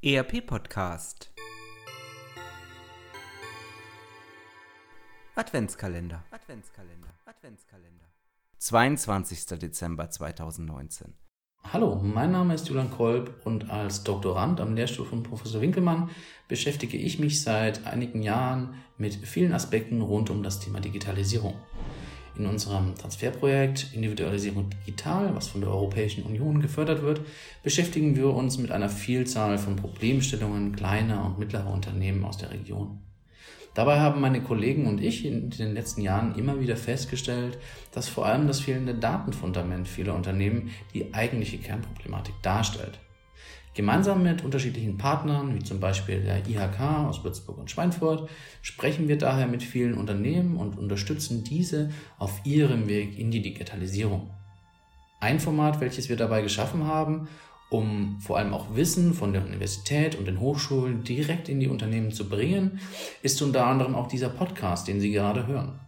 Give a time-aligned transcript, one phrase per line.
[0.00, 1.32] ERP Podcast
[5.34, 8.04] Adventskalender Adventskalender Adventskalender
[8.58, 9.58] 22.
[9.58, 11.14] Dezember 2019
[11.72, 16.10] Hallo, mein Name ist Julian Kolb und als Doktorand am Lehrstuhl von Professor Winkelmann
[16.46, 21.56] beschäftige ich mich seit einigen Jahren mit vielen Aspekten rund um das Thema Digitalisierung.
[22.38, 27.20] In unserem Transferprojekt Individualisierung Digital, was von der Europäischen Union gefördert wird,
[27.64, 33.00] beschäftigen wir uns mit einer Vielzahl von Problemstellungen kleiner und mittlerer Unternehmen aus der Region.
[33.74, 37.58] Dabei haben meine Kollegen und ich in den letzten Jahren immer wieder festgestellt,
[37.92, 43.00] dass vor allem das fehlende Datenfundament vieler Unternehmen die eigentliche Kernproblematik darstellt.
[43.74, 48.28] Gemeinsam mit unterschiedlichen Partnern, wie zum Beispiel der IHK aus Würzburg und Schweinfurt,
[48.62, 54.30] sprechen wir daher mit vielen Unternehmen und unterstützen diese auf ihrem Weg in die Digitalisierung.
[55.20, 57.28] Ein Format, welches wir dabei geschaffen haben,
[57.70, 62.12] um vor allem auch Wissen von der Universität und den Hochschulen direkt in die Unternehmen
[62.12, 62.80] zu bringen,
[63.22, 65.78] ist unter anderem auch dieser Podcast, den Sie gerade hören.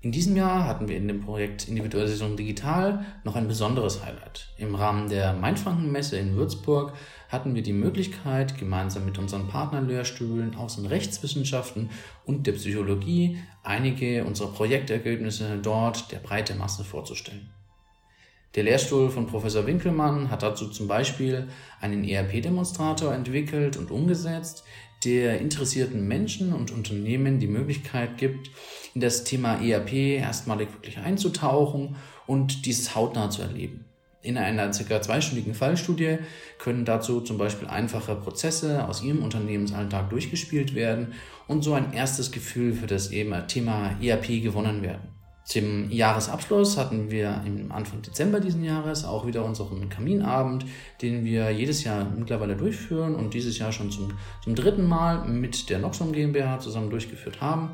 [0.00, 4.48] In diesem Jahr hatten wir in dem Projekt Individualisierung Digital noch ein besonderes Highlight.
[4.56, 6.92] Im Rahmen der Mainfranken-Messe in Würzburg
[7.28, 11.90] hatten wir die Möglichkeit, gemeinsam mit unseren Partnerlehrstühlen aus den Rechtswissenschaften
[12.24, 17.50] und der Psychologie einige unserer Projektergebnisse dort der breite Masse vorzustellen.
[18.54, 21.48] Der Lehrstuhl von Professor Winkelmann hat dazu zum Beispiel
[21.80, 24.64] einen ERP-Demonstrator entwickelt und umgesetzt,
[25.04, 28.50] der interessierten Menschen und Unternehmen die Möglichkeit gibt,
[28.94, 31.96] in das Thema ERP erstmalig wirklich einzutauchen
[32.26, 33.84] und dieses hautnah zu erleben.
[34.22, 35.00] In einer ca.
[35.00, 36.18] zweistündigen Fallstudie
[36.58, 41.14] können dazu zum Beispiel einfache Prozesse aus Ihrem Unternehmensalltag durchgespielt werden
[41.46, 45.17] und so ein erstes Gefühl für das Thema ERP gewonnen werden.
[45.48, 50.66] Zum Jahresabschluss hatten wir im Anfang Dezember diesen Jahres auch wieder unseren Kaminabend,
[51.00, 54.12] den wir jedes Jahr mittlerweile durchführen und dieses Jahr schon zum,
[54.44, 57.70] zum dritten Mal mit der Noxum GmbH zusammen durchgeführt haben,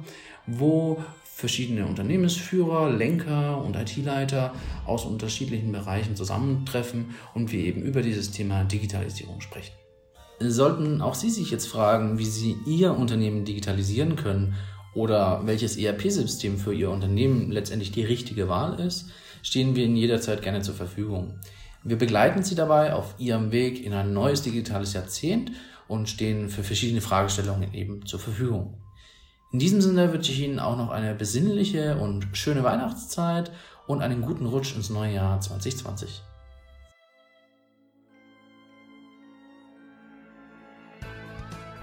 [0.46, 4.54] wo verschiedene Unternehmensführer, Lenker und IT-Leiter
[4.86, 9.72] aus unterschiedlichen Bereichen zusammentreffen und wir eben über dieses Thema Digitalisierung sprechen.
[10.38, 14.54] Sollten auch Sie sich jetzt fragen, wie Sie Ihr Unternehmen digitalisieren können
[14.94, 19.10] oder welches ERP-System für Ihr Unternehmen letztendlich die richtige Wahl ist,
[19.42, 21.34] stehen wir Ihnen jederzeit gerne zur Verfügung.
[21.82, 25.52] Wir begleiten Sie dabei auf Ihrem Weg in ein neues digitales Jahrzehnt
[25.86, 28.78] und stehen für verschiedene Fragestellungen eben zur Verfügung.
[29.52, 33.52] In diesem Sinne wünsche ich Ihnen auch noch eine besinnliche und schöne Weihnachtszeit
[33.86, 36.22] und einen guten Rutsch ins neue Jahr 2020.